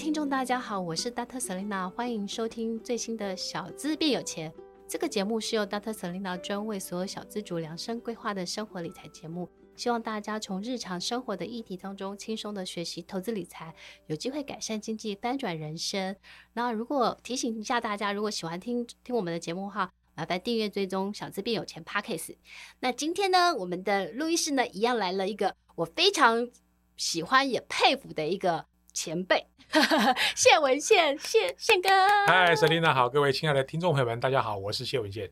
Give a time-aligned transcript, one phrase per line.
[0.00, 1.38] 听众，大家好，我是 Dr.
[1.38, 4.50] Selina，欢迎收听最新的小资变有钱。
[4.88, 5.92] 这个节目是由 Dr.
[5.92, 9.46] Selina 专为所有小资主量身规划的生活理财节目，
[9.76, 13.74] 希望大家从日常生活的议题当中轻松的学习投资理财，
[14.06, 16.16] 有机会改善经济，翻转人生。
[16.54, 22.36] 那如果提醒一下大家，如果喜欢听听我们的节目的话，麻烦订阅追踪小资变有钱 Podcast。
[22.80, 26.48] 那今天呢，我们的录音室呢，一样来了一个我非常
[26.96, 28.64] 喜欢也佩服的一个。
[29.02, 29.46] 前辈
[30.36, 31.88] 谢文宪，宪宪哥，
[32.26, 35.30] 嗨，Selina 好，各位亲爱的听众朋友们，大家好，我是谢文宪。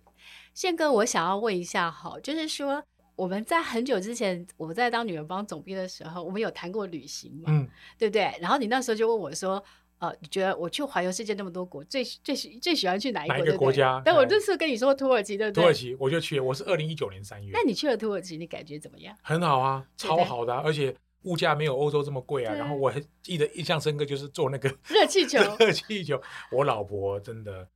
[0.55, 2.83] 宪哥，我想要问一下，哈，就是说
[3.15, 8.35] 我们在很久之前，我在当女人帮总编的时候，我们有谈过旅行嘛，嗯，对不对？
[8.41, 9.63] 然后你那时候就问我说，
[9.99, 14.01] 呃，你觉得我去环游世界那么多国，最最喜最喜欢去哪一个，哪一个国家？
[14.03, 15.63] 但我这次跟你说土耳其，对不对？
[15.63, 17.51] 土耳其，我就去，我是二零一九年三月。
[17.53, 19.15] 那你去了土耳其，你感觉怎么样？
[19.21, 20.97] 很好啊，超好的啊，而且。
[21.23, 26.21] 物价没有欧洲这么贵啊，然后我还记得印象深刻就是坐那个热气球， 热气球，
[26.53, 27.69] 我老婆真的，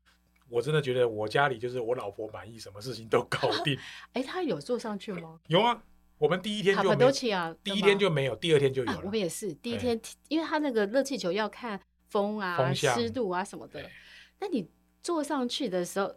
[0.49, 3.77] 我真的觉得我家里就是我老婆满意，什么事情都搞定。
[4.15, 5.41] 哎，她有坐上去吗？
[5.49, 5.83] 有啊，
[6.19, 9.01] 我们第一天就没有，啊，第一天就没有，第二天就有了。
[9.05, 13.85] 我们也是第一天，因为它那个热气球要看风啊、湿度啊什么的。
[14.39, 14.69] 那你
[15.03, 16.15] 坐上去的时候，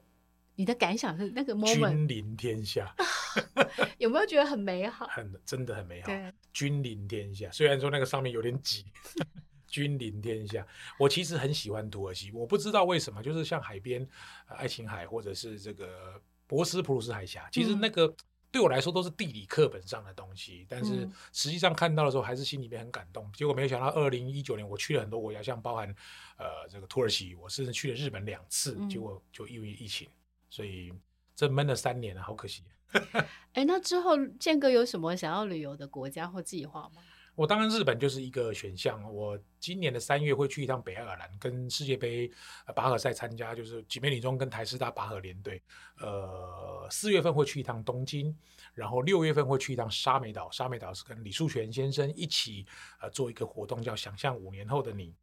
[0.56, 2.94] 你的感想是那个 moment 君临天下。
[3.98, 5.08] 有没有觉得很美好？
[5.08, 6.12] 很，真的很美好。
[6.54, 8.86] 君临天下，虽然说那个上面有点挤。
[9.68, 10.66] 君临天下，
[10.98, 12.32] 我其实很喜欢土耳其。
[12.32, 14.08] 我不知道为什么，就是像海边，
[14.48, 18.16] 呃、爱琴海或者是这个博斯普鲁斯海峡，其实那个
[18.50, 20.62] 对我来说都是地理课本上的东西。
[20.62, 23.30] 嗯、但是实际上看到的时候，还是心里面很感动。
[23.34, 25.94] 结果没有想到，二零一九年我去了很多国家，像包含
[26.38, 30.08] 呃这个土耳其，我甚至去了日本两次，结果就因为疫情，
[30.56, 30.90] 所以
[31.36, 32.64] 这闷了三年了，好可惜。
[33.52, 37.02] 哎，那之后建哥有什么想要旅游的国家或计划吗？
[37.36, 39.04] 我当然日本就是一个选项。
[39.14, 42.32] 我今年的三月会去一趟北爱尔兰，跟世界杯
[42.74, 45.62] 拔河赛参加，就是几美女中跟台师大拔河联队。
[46.00, 48.34] 呃，四月份会去一趟东京，
[48.74, 50.50] 然后六月份会去一趟沙美岛。
[50.52, 52.66] 沙美岛是跟李树全先生一起
[53.02, 55.14] 呃做一个活动，叫“想象五年后的你”。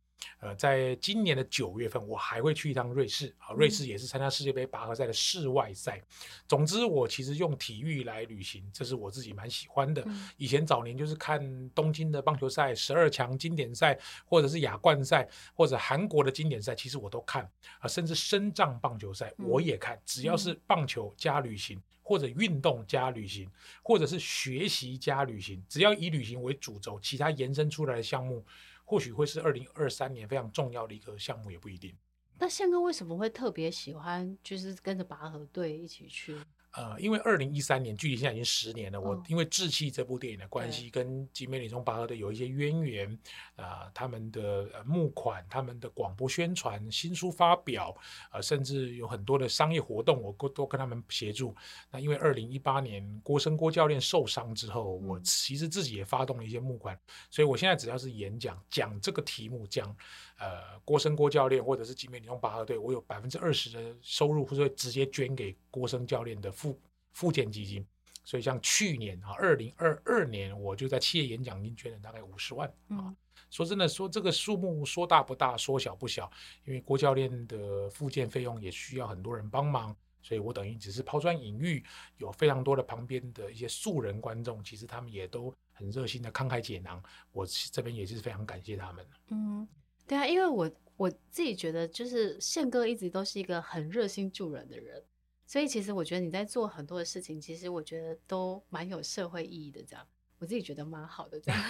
[0.41, 3.53] 呃，在今年的九月份，我还会去一趟瑞士啊。
[3.55, 5.99] 瑞士也是参加世界杯拔河赛的室外赛。
[5.99, 6.05] 嗯、
[6.49, 10.03] 总之，我其实用体育来旅行，这是我自己蛮喜欢的。
[10.07, 17.87] 嗯、以前早年就是看东京的棒球赛、十二强经典赛，或者是亚冠赛，或者韩国的经典赛，其实我都看啊。
[17.87, 23.49] 甚至深藏棒球赛我也看，只要是棒球加旅行，或者运动加旅行，
[23.83, 28.45] 或者是学习加旅行，只要以旅行为主轴，其他延伸出来的项目。
[28.93, 31.97] 或许会是二零二三年非常重要的一个项目，也不一定。
[32.39, 36.37] 那宪哥为什么会特别喜欢，就是跟着拔河队一起去？
[36.73, 38.99] 呃，因为二零一三年，距离现在已经十年了。
[38.99, 43.19] 哦、我因为《志气》这部电影的关系，跟集美女中拔河队有一些渊源
[43.57, 47.95] 啊、呃，他们的募款、他们的广播宣传、新书发表，
[48.33, 51.55] 呃，甚至有很多的商业活动，我都都跟他们协助。
[51.91, 56.99] 那因为二零一八年郭生郭教练受伤之后，嗯、我其实自己也发动了一些募款，
[57.31, 59.95] 所以我现在只要是演讲讲这个题目，讲
[60.39, 66.51] 呃郭生郭教练或者是集美女中拔河队，我有百分之二十的收入，或者会直接捐给郭生教练的。
[66.63, 66.81] 复
[67.11, 67.85] 复健基金，
[68.23, 73.11] 所以像去年啊，二零二二年，我就在企业演讲金捐了大概五十万啊。
[73.11, 73.17] 嗯、
[73.51, 76.31] 说真的，说这个数目说大不大，说小不小，
[76.65, 81.85] 因为郭教练的复健费用也需要很多人帮忙，所以我等于只是抛砖引玉，
[82.19, 89.05] 有非常多的旁边的一些素人观众，其实他们也都很热心的慷慨解囊，我这边也是非常感谢他们。
[89.31, 89.67] 嗯，
[90.07, 95.03] 对啊，因为我我自己觉得，就是宪哥一直都是一个很热心助人的人。
[95.47, 99.83] 所以其实我觉得你在做很多的事情，其实我觉得都蛮有社会意义的。
[99.83, 100.07] 这样，
[100.39, 101.39] 我自己觉得蛮好的。
[101.41, 101.65] 这样，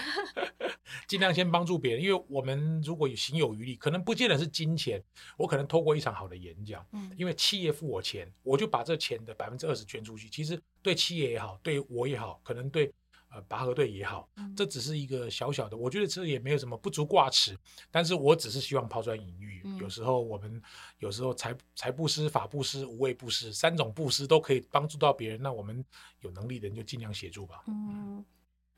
[1.08, 5.02] 尽量先帮助别人，因为我们如果有行有余力，可能不见得是金钱，
[5.36, 10.28] 我可能透过一场好的演讲，嗯，因为企业付我钱，我就把这钱的百分之二十捐出去。
[10.28, 12.92] 其实对企业也好，对我也好，可能对
[13.34, 17.56] 呃，拔河队也好，嗯，这只是一个小小的，我觉得这也没有什么不足挂齿。
[17.90, 19.62] 但是我只是希望抛砖引玉。
[19.64, 20.60] 嗯，有时候我们
[20.98, 25.82] 有时候财财布施、法布施、无畏布施三种布施都可以帮助到别人，那我们
[26.20, 27.64] 有能力的人就尽量协助吧。
[27.68, 28.22] 嗯，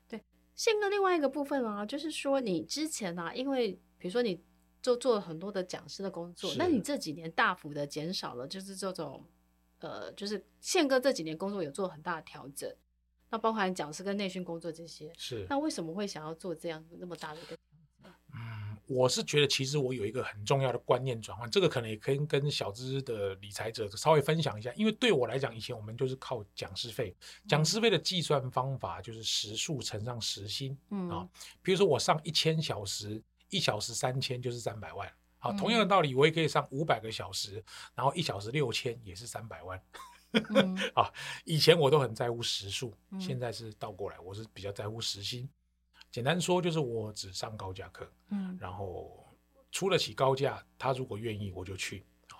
[0.07, 0.23] 对。
[0.55, 4.41] 宪哥，另外一个部分啊，就是说你之前啊，因为比如说你
[4.81, 9.25] 就做了很多的讲师的工作，那你这几年大幅的减少了，就是这种
[9.79, 12.73] 呃，就是宪哥这几年工作有做很大的调整。
[13.35, 15.45] 那包含讲师跟内训工作这些，是。
[15.49, 17.57] 那为什么会想要做这样那么大的一个？
[18.33, 24.71] 嗯，我是觉得其实我有一个很重要的观念转换，这个可能也可以跟小资的理财者稍微分享一下。
[24.77, 27.13] 因为对我来讲，以前我们就是靠讲师费，
[27.45, 31.27] 讲师费的计算方法就是时数乘上时薪，嗯啊，
[31.61, 35.11] 比如说我上一千小时，一小时三千就是三百万。
[35.39, 37.61] 好，同样的道理，我也可以上五百个小时，
[37.95, 39.77] 然后一小时六千也是三百万。
[40.55, 41.11] 嗯、啊，
[41.43, 45.49] 以前我都很在乎时数，现在是倒过来，我是比较在乎时薪。
[46.11, 49.25] 简单说就是我只上高价课，嗯，然后
[49.71, 52.05] 出得起高价，他如果愿意我就去。
[52.29, 52.39] 啊，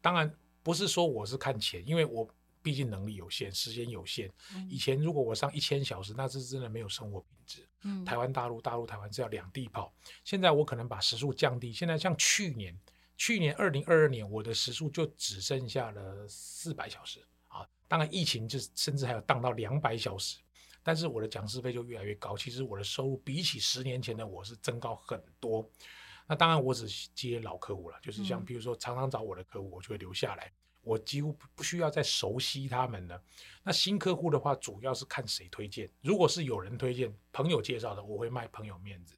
[0.00, 2.28] 当然不是说我是看钱，因为我
[2.62, 4.30] 毕竟能力有限，时间有限。
[4.68, 7.68] 以前如果我上一千小时，那是真的没有生活品质。
[7.84, 9.92] 嗯，台湾大陆，大陆台湾是要两地跑。
[10.24, 12.76] 现在我可能把时数降低，现在像去年，
[13.16, 17.24] 去年二零二二年，我的时速就只剩下了四百小时。
[17.92, 20.38] 当然，疫情就甚至还有荡到两百小时，
[20.82, 22.34] 但是我的讲师费就越来越高。
[22.34, 25.70] 其实我的收入比起十年前的我是增高很多。
[26.26, 30.50] 那当然，我只接老客户了，就是像比如说常常找我的客户，我就会留下来。
[30.80, 33.22] 我几乎不需要再熟悉他们了。
[33.62, 35.86] 那新客户的话，主要是看谁推荐。
[36.00, 39.14] 如果是有人推荐、朋友介绍的，我会卖朋友面子。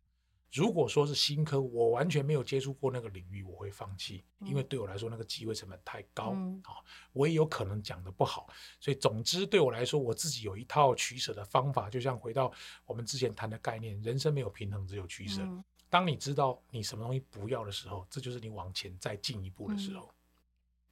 [0.54, 6.70] 如果说是新科，我完全没有接触过那个领域，我会放弃，因为对我来说那个机会成本太高啊、嗯哦，
[7.12, 8.46] 我也有可能讲的不好，
[8.78, 11.90] 所以总之对我来说，我自己有一套取舍的方法。
[11.90, 12.52] 就像回到
[12.86, 15.42] 我们之前谈的概念，人生没有平衡，只有取舍。
[15.42, 20.06] 嗯、当你知道你什么东西不要的时候，这就是你往前再进一步的时候。
[20.06, 20.14] 嗯、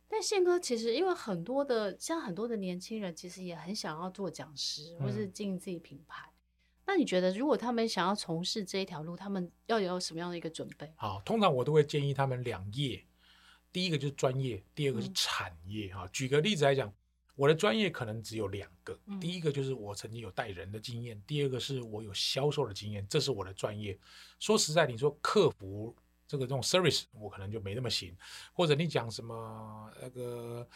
[0.09, 6.32] 但宪哥其实因为很多的，像很多的年轻人，其实也很想要做讲师，或是经营自己品牌。
[6.93, 10.93] 嗯那你觉得，如果他们想要从事这一条路，他们要有什么样的一个准备？
[10.95, 13.03] 好，通常我都会建议他们两业，
[13.73, 15.89] 第一个就是专业，第二个是产业。
[15.95, 16.93] 哈、嗯，举个例子来讲，
[17.35, 23.99] 我的专业可能只有两个，嗯、第一个就是我曾经有带人的经验，第二个是我有销售的经验，这是我的专业。
[24.39, 25.97] 说实在，你说客服
[26.29, 28.15] 这个这种 service，我可能就没那么行，
[28.53, 30.69] 或者你讲什么那个。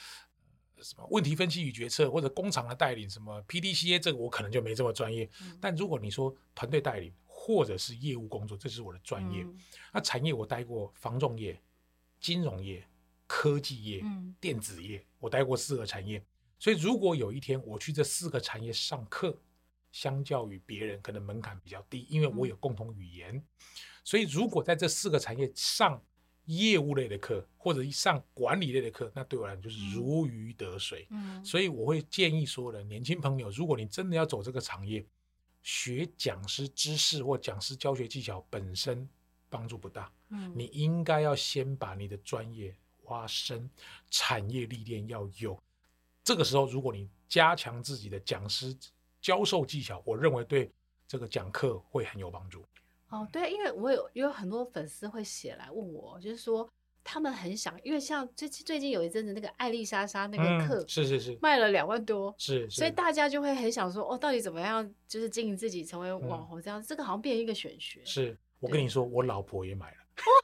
[0.82, 5.28] 什么问题分析与决策，或者工厂的带领，什么 PDCA，这个我可能就没这么专业。
[5.40, 9.42] 嗯、但如果你说团队带领，或者是业务工作，这是我的专业。
[9.42, 9.58] 嗯、
[9.92, 11.60] 那产业我待过房重业、
[12.20, 12.86] 金融业、
[13.26, 16.22] 科技业、嗯、电子业，我待过四个产业。
[16.58, 19.38] 所以如果有一天我去这四个产业上课，
[19.92, 23.34] 相较于别人可能门槛比较低，因为我有共同语言。
[23.34, 23.44] 嗯、
[24.04, 26.02] 所以如果在这四个产业上，
[26.46, 31.06] 业务类的课或者一上管理类的课，那对我来讲就是如鱼得水。
[31.10, 35.04] 嗯，所以我会建议所有的年轻朋友，如果你真的要走这个行业，
[35.62, 39.08] 学讲师知识或讲师教学技巧本身
[39.48, 40.12] 帮助不大。
[40.28, 43.68] 嗯，你应该要先把你的专业挖深，
[44.10, 45.60] 产业历练要有。
[46.22, 48.76] 这个时候，如果你加强自己的讲师
[49.20, 50.70] 教授技巧，我认为对
[51.08, 52.64] 这个讲课会很有帮助。
[53.16, 56.68] 哦，对，因为我有有很多粉丝会写来问我，就是说
[57.02, 68.04] 他们很想，因为像最最近有一阵子那个艾丽莎莎那个课，嗯，是是是，卖了两万多，是，是，所以大家就会很想说，哦，到底怎么样，就是经营自己成为网红这样，嗯，这个好像变成一个玄学。
[68.04, 69.96] 是我跟你说，我老婆也买了，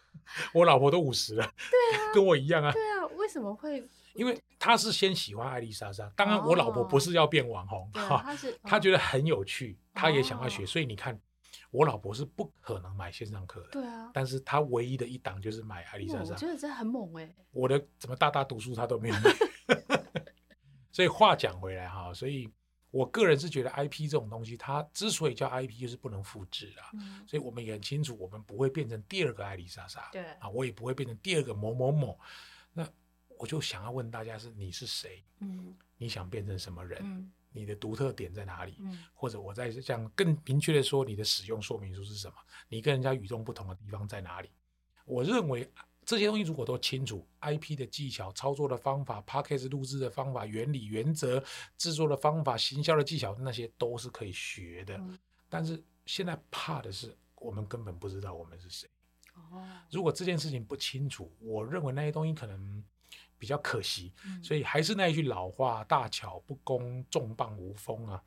[0.54, 3.86] 我老婆都五十了，对啊，跟我一样啊，对啊，为什么会？
[4.14, 11.18] 因为他是先喜欢艾丽莎莎，当然我老婆不是要变网红，哈，她是她觉得很有趣，她也想要学，所以你看。
[11.72, 17.34] 我老婆是不可能买线上课的，对啊，但是她唯一的一档就是买艾丽莎莎，我觉得这很猛哎。
[17.50, 19.34] 我的怎么大大读书她都没有买，
[20.92, 22.46] 所以话讲回来哈，所以
[22.90, 26.92] 我个人是觉得 IP 这种东西，它之所以叫 IP，就是不能复制啊。
[26.92, 32.18] 嗯、所以我们也很清楚，我们不会变成第二个艾丽莎莎，对啊，我也不会变成第二个某某某。
[33.42, 35.24] 那我就想要问大家是你是谁？
[35.40, 37.00] 嗯，你想变成什么人？
[37.02, 38.76] 嗯你的独特点在哪里？
[38.78, 42.34] 嗯，或者我再这样更明确的说，你的使用说明书是什么？
[42.66, 44.48] 你跟人家与众不同的地方在哪里？
[45.04, 45.70] 我认为
[46.06, 51.44] 这些东西如果都清楚，IP 的技巧、操作的方法、p a c k a g e 录制的方法、原理、原则、
[51.76, 54.96] 制作的方法、行销的技巧，那些都是可以学的。
[54.96, 55.18] 嗯，
[55.50, 58.88] 但是现在怕的是，我们根本不知道我们是谁。
[59.34, 62.82] 哦，如果这件事情不清楚，我认为那些东西可能。
[63.42, 68.22] 比较可惜，所以还是那一句老话：“大巧不工，重磅无风啊。”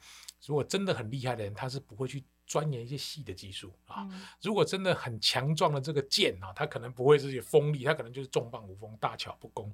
[0.46, 4.06] 如果真的很厉害的人，他是不会去钻研一些细的技术啊。
[4.12, 9.74] 嗯、如果真的很强壮的这个剑啊，他可能不会是锋利，他可能就是重磅无锋，大巧不工。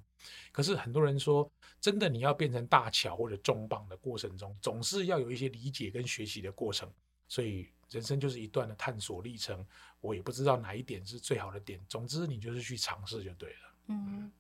[0.52, 6.88] 可是很多人说，真的你要变成大巧或者重磅的过程中，总是要有一些理解跟学习的过程。
[7.28, 9.66] 所以人生就是一段的探索历程。
[10.02, 13.74] 我也不知道哪一点是最好的点，总之你就是去尝试就对了。
[13.88, 14.32] 嗯。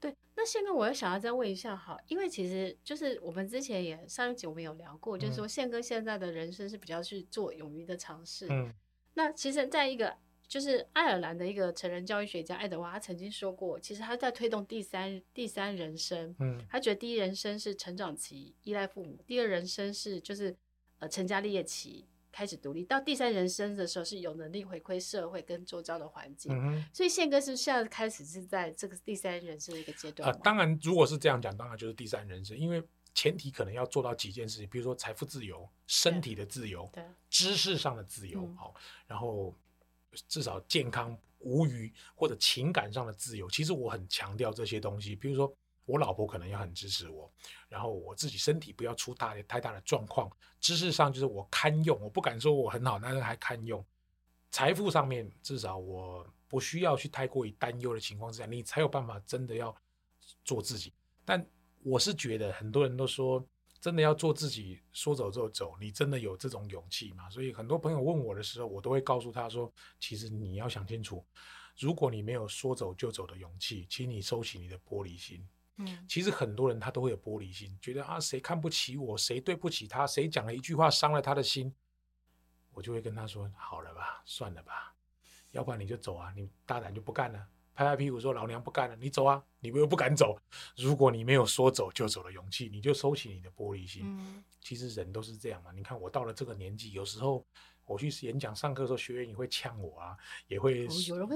[0.00, 8.46] 对，那宪哥，我又想要再问一下哈，因为其实就是我们之前也上一集我们有聊过，嗯、就是说宪哥现在的人生是比较去做勇于的尝试。
[8.48, 8.72] 嗯，
[9.12, 10.16] 那其实在一个
[10.48, 16.34] 就是爱尔兰的一个成人教育学家爱德华，他曾经说过，其实他在推动第三第三人生。
[16.40, 20.56] 嗯，他觉得第一人生是成长期依赖父母，第二人生是就是
[20.98, 22.08] 呃成家立业期。
[22.32, 30.28] 开始独立，到第三人生的时候是有能力回馈社会跟周遭的环境，嗯、所以宪哥是现在开始是在这个第三人生的一个阶段。
[30.28, 32.82] 啊、呃，当然，如果是这样讲，当然就是第三人生，因为
[33.14, 39.54] 前提可能要做到几件事情，比如说财富自由、身体的自由、对知识上的自由，好、嗯，然后
[40.28, 43.48] 至少健康无虞或者情感上的自由。
[43.50, 45.52] 其实我很强调这些东西，比如说。
[45.90, 47.30] 我老婆可能要很支持我，
[47.68, 50.30] 然后我自己身体不要出大太大的状况。
[50.60, 53.84] 知识上就是我堪用，我不敢说我很好，但是还堪用。
[54.50, 59.74] 财富上面至少我不需要去太过于担忧的情况之下，你才有办法真的要
[60.44, 60.92] 做自己。
[61.24, 61.44] 但
[61.82, 63.44] 我是觉得很多人都说，
[63.80, 67.30] 真的要做自己，说走就走，你真的有这种勇气吗？
[67.30, 71.24] 所以很多朋友问我的时候，我都会告诉他说，其实你要想清楚，
[71.78, 75.48] 如果你没有说走就走的勇气，请你收起你的玻璃心。
[76.08, 81.74] 其实很多人他都会有玻璃心，觉得啊，谁看不起我，谁对不起他，谁讲了一句话伤了他的心，
[82.72, 84.94] 我就会跟他说，好了吧，算了吧，
[85.50, 90.38] 要不然你就走啊，你大胆就不干了，拍拍屁股说老娘不干了，你走啊，你又不敢走，
[90.76, 94.02] 如果你没有说走就走的勇气，你就收起你的玻璃心。
[94.04, 97.46] 嗯，其实人都是这样嘛，你看我到了这个年纪，有时候。
[97.90, 100.16] 我去演讲上课的时候，学员也会呛我啊，
[100.46, 100.86] 也会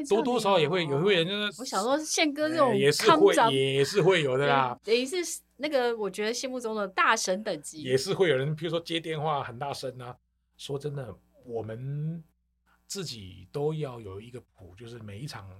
[0.09, 1.61] 多多少少也会有会人就是。
[1.61, 4.79] 我想说，宪哥这种也是会也是会有的 啦。
[4.85, 5.17] 等于是
[5.57, 7.83] 那个，我觉得心目中的大神等级。
[7.83, 10.17] 也是会有人，比如说接电话很大声啊。
[10.57, 11.13] 说真的，
[11.45, 12.23] 我们
[12.87, 15.51] 自己都要有一个谱，就是每一场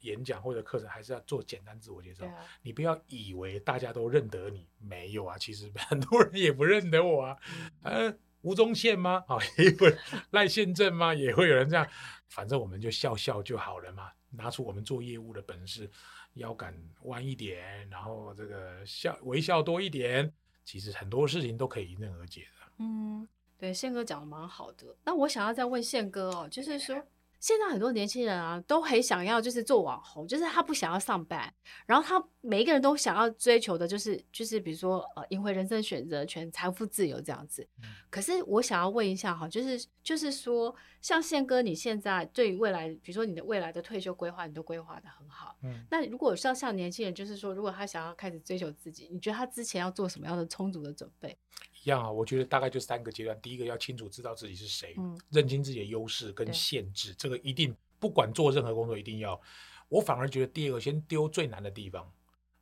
[0.00, 2.26] 演讲或者课程，还是要做简单自我介绍。
[2.26, 7.36] 啊、你不要以为大家都认得你，没有啊，其实 很多人也不认得我啊。
[7.82, 8.18] 嗯。
[8.44, 9.24] 吴宗宪吗？
[9.26, 9.96] 啊， 也会
[10.30, 11.12] 赖宪政吗？
[11.14, 11.88] 也会有人这样，
[12.28, 14.12] 反正我们就笑笑就好了嘛。
[14.30, 15.90] 拿出我们做业务的本事，
[16.34, 16.72] 腰杆
[17.02, 20.32] 弯一点，然后这个笑微笑多一点，
[20.64, 22.66] 其实很多事情都可以迎刃而解的。
[22.78, 24.94] 嗯，对，宪哥讲的蛮好的。
[25.04, 27.02] 那我想要再问宪哥哦，就是说。
[27.44, 31.52] 现在很多年轻人啊，都很想要就是做网红，就是他不想要上班，
[31.84, 37.68] 然后他每一个人都想要追求的就是就是比如说呃赢回人生选择权、财富自由这样子。
[38.08, 45.54] 可是我想要问一下哈，就是就是说，像宪哥你现在对于未来，比如说你的未来的退休规划，你都规划的很好。
[45.64, 45.84] 嗯。
[45.90, 51.36] 那如果像像年轻人，就是说如果他想要开始追求自己，你觉得他之前要做什么样的充足的准备？
[51.84, 53.40] 一样啊，我觉得大概就三个阶段。
[53.40, 59.40] 第一个要清楚知道自己是谁，嗯，认清自己的优势跟限制，这个一定不管做任何工作一定要。
[59.88, 62.10] 我反而觉得第二个先丢最难的地方。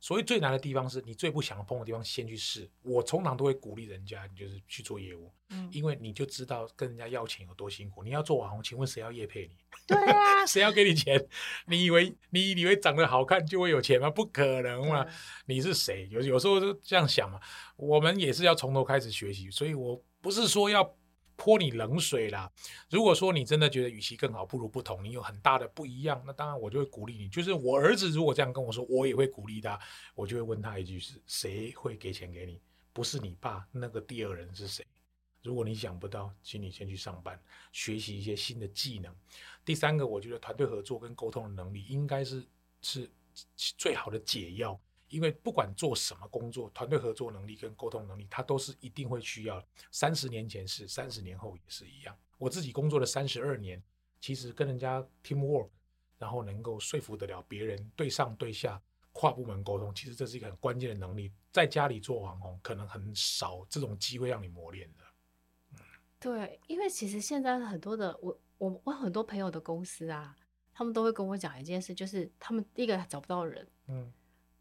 [0.03, 2.69] 所以最难的地方是你最不想碰的地方，先去试。
[2.81, 8.03] 我通常都会鼓励人家，你就是去做业务，嗯，因为你就知道跟人家要钱有多辛苦。
[8.03, 9.55] 你要做网红，请问谁要业配你？
[9.87, 11.25] 对啊， 谁要给你钱？
[11.67, 14.09] 你以为你以为长得好看就会有钱吗？
[14.09, 15.07] 不可能嘛！
[15.45, 16.05] 你是谁？
[16.11, 17.39] 有有时候就这样想嘛。
[17.77, 20.83] 我们也是要从头开始学习，所以我不是说要。
[21.43, 22.49] 泼你冷水啦！
[22.89, 27.27] 如果说你真的觉得与其更好，不如不同，你有很大的不一样，那当然我就会鼓励你。
[27.27, 29.77] 就是我儿子如果这样跟我说，我也会鼓励他。
[30.15, 32.61] 我就会问他一句：是谁会给钱给你？
[32.93, 34.85] 不是你爸，那个第二人是谁？
[35.41, 37.37] 如果你想不到，请你先去上班，
[37.73, 39.13] 学习一些新的技能。
[39.65, 42.41] 第三个，我觉得团队合作跟沟通的能力应该是
[42.81, 43.11] 是
[43.77, 44.79] 最好的解药。
[45.13, 49.63] 因为不管做什么工作，团队合作能力跟沟通能力，它都是一定会需要。
[49.91, 52.17] 三十年前是，三十年后也是一样。
[52.39, 53.79] 我自己工作了三十二年，
[54.19, 55.69] 其实跟人家 teamwork，
[56.17, 61.31] 然后能够说服得了别人，对上对下跨部门沟通，其实这是一个很关键的能力。
[61.51, 65.03] 在家里做网红，可能很少这种机会让你磨练的。
[65.73, 65.77] 嗯，
[66.19, 70.35] 对，因为其实现在很多的我我我很多朋友的公司啊，
[70.73, 74.11] 他们都会跟我讲一件事，就是他们第一个找不到人，嗯。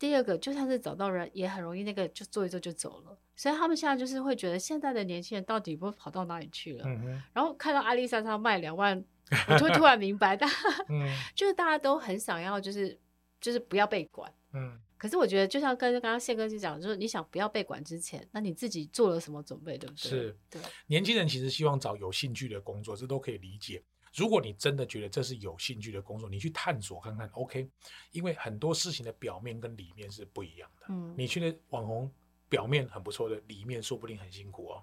[0.03, 3.17] 第二个，就算是找到人，也很容易那个就做一做就走了。
[3.37, 6.85] 所以他们现在就是会觉得，现在的年轻人到底不会跑到哪里去了？
[6.89, 9.01] 嗯、然后看到阿丽莎莎卖两万，
[9.49, 10.49] 我就会突然明白，大、
[10.89, 11.07] 嗯、
[11.37, 12.99] 就是大家都很想要，就是
[13.41, 14.29] 就是不要被管。
[14.55, 20.11] 嗯，可是我觉得，就像跟刚刚宪哥就讲，就是你想不要被管之前，那你自己做了什么准备，对不对？
[20.11, 20.61] 是，对。
[20.89, 23.81] 年轻人其实希望找有兴趣的工作，这都可以理解。
[24.15, 27.69] 如果你真的觉得这是有兴趣的工作，你去探索看看，OK。
[28.11, 30.87] 因为很多事情的表面跟里面是不一样的。
[30.89, 31.15] 嗯。
[31.17, 32.11] 你去的网红
[32.49, 34.83] 表面很不错的，里面说不定很辛苦哦。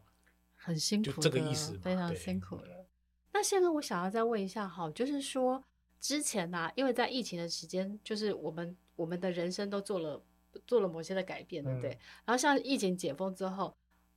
[0.55, 2.85] 很辛苦，就这个意思，非常辛苦了。
[3.31, 5.63] 那现在，我想要再问一下哈，就是说
[5.99, 10.23] 之前呢、啊，因为在疫情的时间，就是我们我们的人生都做了。
[10.65, 11.91] 做了某些的改变，对不对？
[11.91, 13.71] 嗯、然后像疫情解封之后，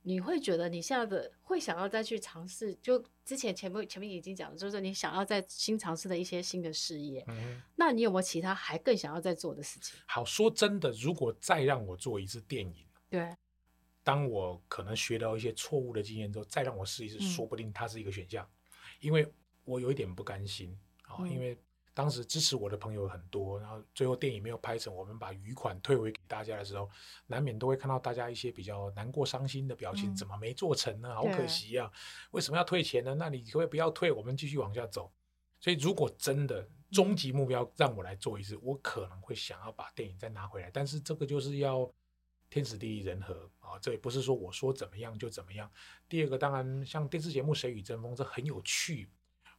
[0.05, 2.75] 你会觉得你现在的会想要再去尝试？
[2.81, 7.23] 就之前前面前面已经讲了，就是你想要在新尝试的一些新的事业。
[7.27, 9.97] 嗯，那你有没有其他还更想要再做的事情？
[10.05, 13.35] 好，说真的，如果再让我做一次电影，对，
[14.03, 18.45] 当我可能学到一些错误的经验之后，再让我试一次，说不定它是一个选项。
[18.45, 19.25] 嗯、因为
[19.63, 21.57] 我有一点不甘心啊，嗯、因为。
[21.93, 26.89] 当时支持我的朋友很多，然后最后电影没有拍成，我们把余款退回给大家的时候，
[27.27, 30.11] 难免都会看到大家一些比较难过、伤心的表情。
[30.11, 31.13] 嗯、怎么没做成呢？
[31.13, 31.91] 好可惜啊！
[32.31, 33.13] 为什么要退钱呢？
[33.13, 35.11] 那你可不可以不要退，我们继续往下走。
[35.59, 40.71] 所以，如果真的终极目标让我来做一次，嗯、我可能会想要把电影再拿回来。
[40.73, 41.87] 但是这个就是要
[42.49, 45.71] 天时地利人和啊，这也不是说我说怎么样就怎么样。
[46.09, 49.09] 第二个，当然像电视节目《谁与争锋》这很有趣，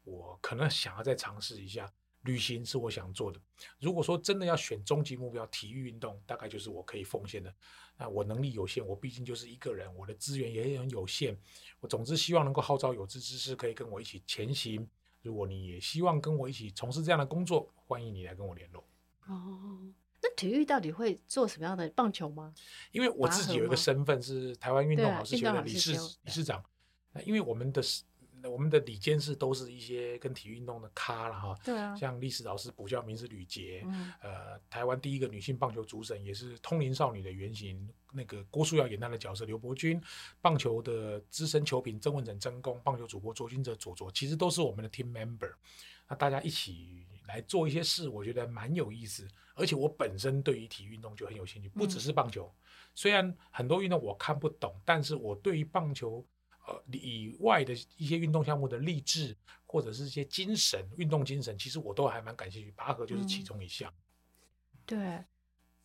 [0.02, 1.90] 我可能想要再尝试一下。
[2.24, 3.40] 旅行是我想做的。
[3.78, 7.54] 如果说真的要选终极目标，体育运动大概就是我可以奉献的。
[7.96, 11.38] 那我能力有限，我毕竟就是一个人，我的资源也很有限。
[11.80, 14.86] 我总之希望能够号召有志之士可以跟我一起前行。
[15.22, 18.82] 如果你也希望跟我一起从事这样的工作，欢迎你来跟我联络。
[19.26, 19.78] 哦，
[20.22, 22.52] 那体育到底会做什么样的棒球吗？
[22.92, 26.64] 因为我自己有一个身份是台湾运动老师协会的理事理事长。
[27.12, 27.82] 那因为我们的。
[28.50, 40.00] 我们的理监事都是一些跟体育运动的咖了哈，对啊，像历史老师补教名师吕杰，嗯、呃，台湾第一个女性棒球主审，也是通灵少女的原型，那个郭书瑶演她的角色刘伯君，
[40.40, 45.52] 棒球的资深球评曾文成曾公，棒球主播卓君哲卓卓，其实都是我们的 team member，
[46.08, 52.60] 那大家一起来做一些事，我觉得蛮有意思，而且我本身对于体育运动就很有兴趣，不只是棒球，嗯、
[52.94, 56.24] 虽然很多运动我看不懂，但是我对于棒球。
[56.66, 62.72] 呃，以外的一些运动项目的励志，或者是一些精神、运动精神，其实我都还蛮感兴趣。
[62.72, 63.92] 拔河就是其中一项。
[63.92, 64.78] 嗯。
[64.86, 65.24] 对，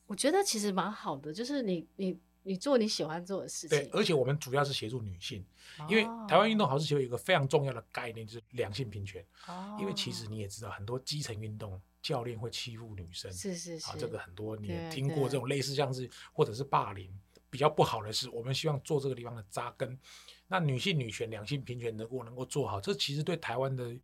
[0.05, 3.77] 我觉得其实蛮好的，就是你你你做你喜欢做的事情。
[3.77, 5.45] 对，而且我们主要是协助女性，
[5.79, 9.25] 哦、因为台湾运动好事协会有一个非常重要的概念，就是两性平权。
[9.47, 9.77] 哦。
[9.79, 13.31] 因为其实你也知道，很多基层运动教练会欺负女生。
[13.31, 13.91] 是是是。
[13.91, 17.13] 啊，这个很多你也听过这种类似像是或者是霸凌
[17.49, 19.97] 比较不好的是，我们希望做这个地方的扎根。
[20.47, 23.95] 那女性女权、两性平权能够能够做好，这其实对台湾的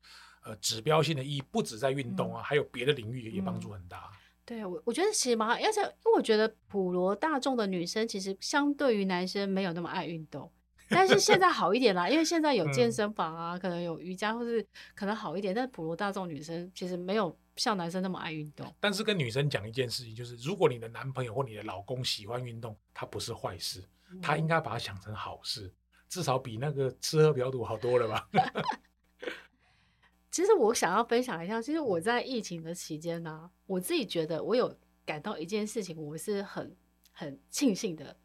[0.43, 4.11] 呃指标性的意义不止在运动啊，嗯、还有别的领域也帮助很大。
[4.11, 10.51] 嗯、对我，我觉得其实蛮好，而且因为我觉得普罗大众的女生其实相对于男生没有那么爱运动，
[10.89, 15.53] 但是现在好一点啦，因为现在有健身房啊，嗯、可能有瑜伽，或是可能好一点。
[15.53, 18.73] 但普罗大众女生其实没有像男生那么爱运动。
[18.79, 23.83] 但是跟女生讲一件事情，就是如果你的男朋友或你的老公喜欢运动，他不是坏事，
[24.21, 25.67] 他应该把它想成好事。
[25.67, 25.73] 嗯
[26.07, 28.29] 至少比那个吃喝嫖赌好多了吧？
[30.29, 36.73] 其实我想要分享一下，其实我在疫情的期间呢、啊，我自己觉得我有感到一件事情，我是很
[37.11, 38.15] 很庆幸的，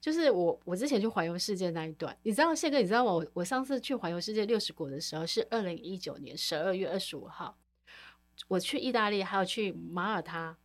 [0.00, 3.12] 就是我我之前去环游世界那一段，你知道谢哥，你知道吗？
[3.12, 7.58] 我我上次去环游世界六十国的时候是二零一九年十二月二十五号，
[8.48, 10.56] 我去意大利还有去马耳他，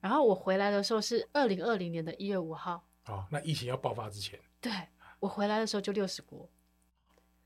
[0.00, 2.86] 然后我回来的时候是二零二零年的一月五号。
[3.06, 4.38] 哦，那疫情要爆发之前。
[4.60, 4.72] 对。
[5.18, 6.46] 我回来的时候就六十国，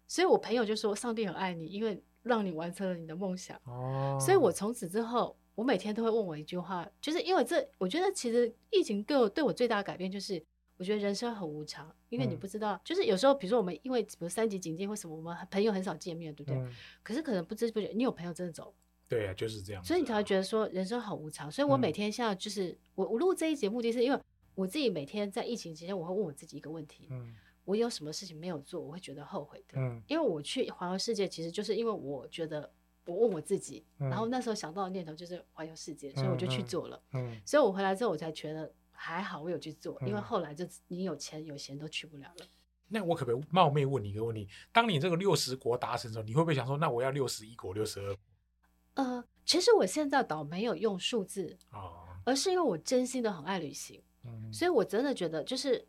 [0.09, 3.57] 所以我朋友就说上帝很爱你，因为让你完成了你的梦想。
[3.65, 10.45] 哦，所以我从此之后，我每天都会问我一句话，就是因为这，我觉得其实疫情对我对我最大的改变就是，
[10.79, 16.59] 我觉得人生很无常，因为你不知道，嗯、就是有时候比如说我们因为比如三级警戒或什么，我们朋友很少见面，对不对？
[16.61, 18.75] 嗯、可是可能不知不觉，你有朋友真的走，
[19.11, 21.51] 对啊，就是这样，所以你才会觉得说人生好无常。
[21.53, 24.21] 所以我每天现在就是、嗯、我我录这一节目的是因为
[24.55, 27.35] 我自己每天在疫情期间，我会问我自己一个问题，嗯。
[27.67, 29.79] 我有什么事情没有做，我会觉得后悔的。
[29.79, 32.69] 嗯，因为我去环游世界，其实就是因为我觉得
[33.05, 37.01] 我问我自己，嗯、然后那时候想到的念头就是环游世界，所以我就去做了。
[37.13, 42.47] 嗯，嗯，所以我回来之后，我才觉得还好，我有去做，嗯、因为后来就你有钱有闲都去不了了。
[42.89, 44.49] 那我可不可以冒昧问你一个问题？
[44.73, 48.23] 当你这个六十国达成的时候，你会不会想说，那我要六十一国、六十二国？
[49.03, 55.87] 呃，其实我现在倒没有用数字，哦，而是因为我真心的很爱旅行，嗯，所以我真的觉得就是。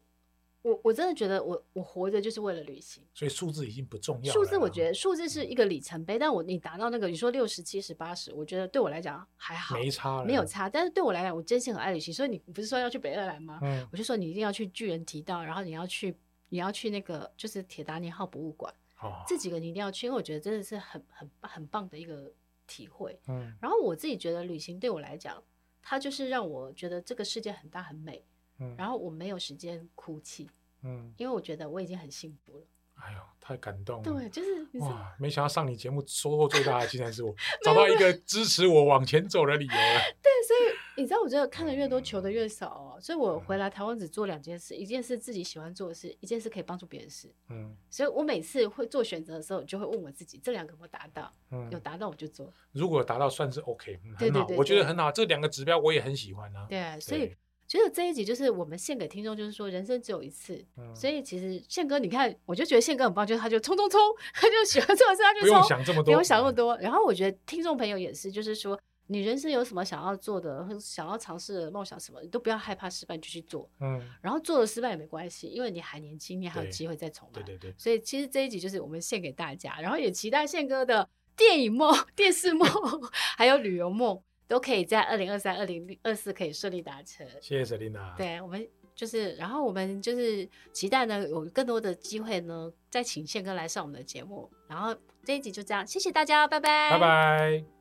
[0.64, 4.32] 我我真的觉得我我活着就是为了旅行，所以数字已经不重要了。
[4.32, 10.70] 数字我觉得数字是一个里程碑，但我你达到那个你说六十七十八十，我觉得对我来讲还好，没差，没有差。
[10.70, 13.58] 但是对我来讲，我真心很爱旅行，所以你不是说要去北爱尔兰吗？
[13.64, 16.16] 嗯，我就说你一定要去巨人提到，然后你要去
[16.50, 18.72] 你要去那个就是铁达尼号博物馆，
[19.02, 22.32] 哦，这几个你一定要去，因为我觉得真的是很很很棒的一个
[22.72, 23.20] 体会。
[23.28, 25.44] 嗯，然后我自己觉得旅行对我来讲，
[25.82, 28.24] 它就是让我觉得这个世界很大很美，
[28.60, 30.50] 嗯，然后我没有时间哭泣。
[30.84, 32.66] 嗯，因为我觉得我已经很幸福了。
[32.96, 34.04] 哎呦，太感动了！
[34.04, 40.00] 对，就是哇，没想到上你节目收获最大的竟然是我， 找到一个支持我往前走的理由了。
[40.22, 42.98] 对，所以你知道，我觉得看的越多，求的越少哦。
[43.02, 47.34] 所以我回来台湾只做两件事：一件事自己喜欢做的事，一件事可以帮助别人的事。
[47.50, 51.34] 嗯，所以我每次会做选择的时候，就会问我自己：这两个有没有达到？
[51.52, 52.54] 嗯，有达到我就做。
[52.72, 54.48] 如果达到，算是 OK，很好。
[54.58, 56.66] 我觉得很好，这两个指标我也很喜欢啊。
[56.70, 57.36] 对，所以。
[57.68, 63.98] 觉得这一集就是我们献给听众，就是说人生只有一次，嗯、所以其实宪哥，你看，我就觉得宪哥很棒，就是他就冲冲冲，
[64.36, 66.78] 他就喜欢做的事，他就冲，不用想这么多，不用想那么多。
[66.80, 68.78] 然后我觉得听众朋友也是，就是说
[69.12, 73.70] 你人生有什么想要做的，想要尝试的梦想什么，你都不要害怕失败，就去做。
[73.80, 77.42] 嗯，然后做了失败也没关系，因为你还年轻，你还有机会再重来。
[77.42, 77.76] 对对对。
[77.78, 82.68] 所以其实这一集就是我们献给大家，然后也期待宪哥的电影梦、电视梦，
[83.38, 84.22] 还有旅游梦。
[84.48, 87.26] 都可以在二零二三、二零二四可以顺利达成。
[87.40, 88.14] 谢谢 Selina。
[88.18, 94.52] 对，我们就是，然后我们就是期待呢，有更多的机会呢，再请宪哥来上我们的节目。
[94.68, 94.94] 然后
[95.24, 97.81] 这一集就这样，谢谢大家，拜拜，拜拜。